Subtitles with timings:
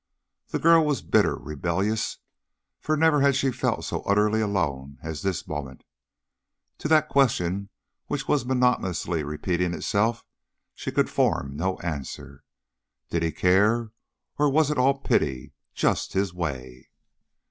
[0.47, 2.17] The girl was bitter, rebellious,
[2.79, 5.83] for never had she felt so utterly alone as at this moment.
[6.79, 7.69] To that question
[8.07, 10.25] which monotonously repeated itself,
[10.73, 12.43] she could form no answer.
[13.11, 13.91] Did he care,
[14.39, 16.89] or was it all pity just his way?